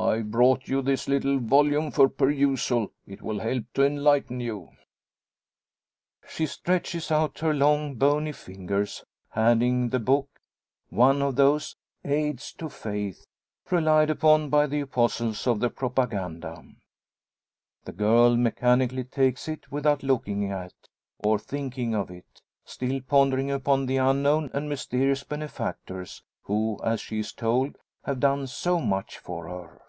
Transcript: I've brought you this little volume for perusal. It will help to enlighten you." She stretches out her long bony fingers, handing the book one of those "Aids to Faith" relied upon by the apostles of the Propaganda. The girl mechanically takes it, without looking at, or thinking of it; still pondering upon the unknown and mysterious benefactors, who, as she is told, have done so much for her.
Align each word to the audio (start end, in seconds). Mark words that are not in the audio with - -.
I've 0.00 0.30
brought 0.30 0.68
you 0.68 0.80
this 0.80 1.08
little 1.08 1.40
volume 1.40 1.90
for 1.90 2.08
perusal. 2.08 2.92
It 3.06 3.20
will 3.20 3.40
help 3.40 3.64
to 3.74 3.84
enlighten 3.84 4.38
you." 4.38 4.70
She 6.26 6.46
stretches 6.46 7.10
out 7.10 7.40
her 7.40 7.52
long 7.52 7.96
bony 7.96 8.30
fingers, 8.32 9.04
handing 9.30 9.88
the 9.88 9.98
book 9.98 10.40
one 10.88 11.20
of 11.20 11.34
those 11.34 11.76
"Aids 12.04 12.52
to 12.54 12.68
Faith" 12.70 13.26
relied 13.70 14.08
upon 14.08 14.50
by 14.50 14.66
the 14.66 14.80
apostles 14.80 15.46
of 15.48 15.58
the 15.58 15.68
Propaganda. 15.68 16.64
The 17.84 17.92
girl 17.92 18.36
mechanically 18.36 19.04
takes 19.04 19.48
it, 19.48 19.72
without 19.72 20.04
looking 20.04 20.48
at, 20.50 20.74
or 21.18 21.40
thinking 21.40 21.94
of 21.94 22.08
it; 22.10 22.40
still 22.64 23.00
pondering 23.00 23.50
upon 23.50 23.86
the 23.86 23.96
unknown 23.96 24.50
and 24.54 24.68
mysterious 24.68 25.24
benefactors, 25.24 26.22
who, 26.44 26.78
as 26.84 27.00
she 27.00 27.18
is 27.18 27.32
told, 27.32 27.76
have 28.04 28.20
done 28.20 28.46
so 28.46 28.78
much 28.80 29.18
for 29.18 29.48
her. 29.48 29.82